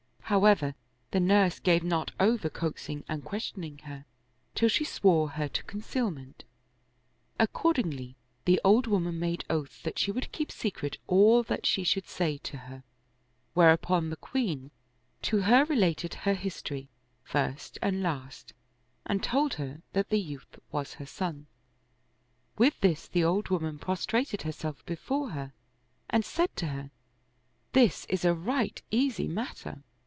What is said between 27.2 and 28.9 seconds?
*' This is a right